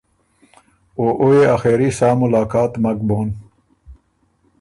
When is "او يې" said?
1.21-1.43